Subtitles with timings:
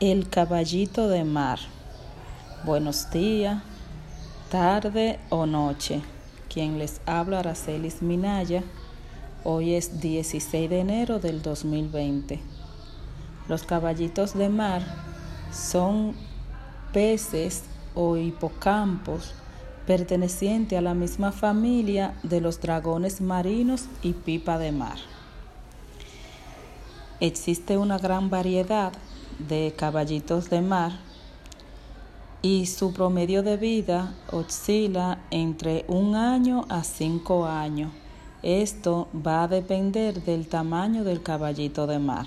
[0.00, 1.58] El caballito de mar.
[2.64, 3.62] Buenos días,
[4.50, 6.00] tarde o noche.
[6.48, 8.64] Quien les habla, Aracelis Minaya.
[9.44, 12.40] Hoy es 16 de enero del 2020.
[13.46, 14.82] Los caballitos de mar
[15.52, 16.14] son
[16.94, 17.64] peces
[17.94, 19.34] o hipocampos
[19.86, 24.96] pertenecientes a la misma familia de los dragones marinos y pipa de mar.
[27.20, 28.94] Existe una gran variedad
[29.48, 30.92] de caballitos de mar
[32.42, 37.92] y su promedio de vida oscila entre un año a cinco años.
[38.42, 42.26] Esto va a depender del tamaño del caballito de mar.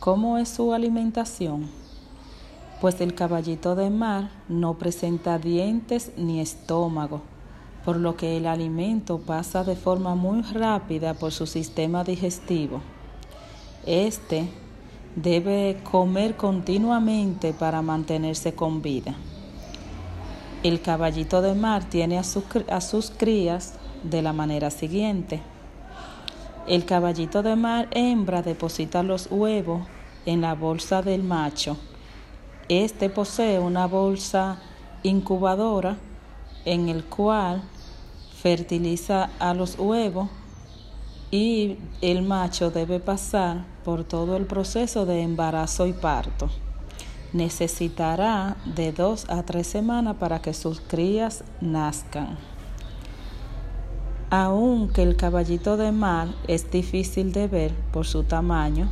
[0.00, 1.70] ¿Cómo es su alimentación?
[2.80, 7.22] Pues el caballito de mar no presenta dientes ni estómago,
[7.84, 12.80] por lo que el alimento pasa de forma muy rápida por su sistema digestivo.
[13.86, 14.48] Este
[15.16, 19.14] debe comer continuamente para mantenerse con vida.
[20.62, 25.40] El caballito de mar tiene a, sus crías de la manera siguiente.
[26.66, 29.86] El caballito de mar hembra deposita los huevos
[30.26, 31.76] en la bolsa del macho.
[32.68, 34.58] Este posee una bolsa
[35.02, 35.96] incubadora
[36.64, 37.62] en el cual
[38.42, 40.28] fertiliza a los huevos
[41.30, 46.48] y el macho debe pasar por todo el proceso de embarazo y parto.
[47.32, 52.38] Necesitará de dos a tres semanas para que sus crías nazcan.
[54.30, 58.90] Aunque el caballito de mar es difícil de ver por su tamaño,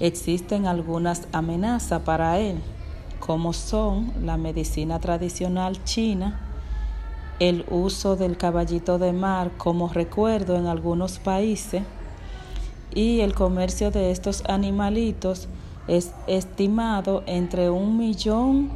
[0.00, 2.60] existen algunas amenazas para él,
[3.20, 6.43] como son la medicina tradicional china,
[7.40, 11.82] el uso del caballito de mar como recuerdo en algunos países
[12.94, 15.48] y el comercio de estos animalitos
[15.88, 18.70] es estimado entre un millón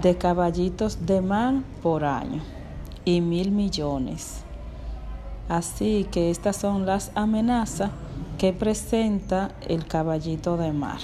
[0.00, 2.42] de caballitos de mar por año
[3.04, 4.42] y mil millones.
[5.48, 7.90] Así que estas son las amenazas
[8.38, 10.98] que presenta el caballito de mar.